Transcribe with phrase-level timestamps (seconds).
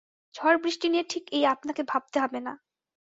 [0.35, 2.53] ঝড়-বৃষ্টি নিয়ে ঠিক এই আপনাকে ভাবতে হবে না।